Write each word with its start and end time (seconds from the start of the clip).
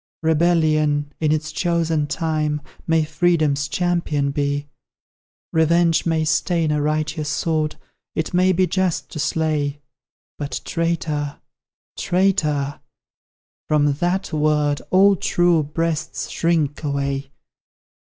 Rebellion, 0.23 1.13
in 1.19 1.31
its 1.31 1.51
chosen 1.51 2.07
time, 2.07 2.61
May 2.87 3.03
Freedom's 3.05 3.67
champion 3.67 4.31
be; 4.31 4.67
Revenge 5.53 6.07
may 6.07 6.25
stain 6.25 6.71
a 6.71 6.81
righteous 6.81 7.29
sword, 7.29 7.75
It 8.15 8.33
may 8.33 8.51
be 8.51 8.65
just 8.65 9.11
to 9.11 9.19
slay; 9.19 9.79
But, 10.39 10.59
traitor, 10.65 11.39
traitor, 11.95 12.79
from 13.67 13.93
THAT 13.93 14.33
word 14.33 14.81
All 14.89 15.15
true 15.15 15.61
breasts 15.61 16.31
shrink 16.31 16.83
away! 16.83 17.29